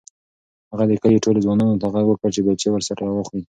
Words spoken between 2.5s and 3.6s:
ورسره راواخلي.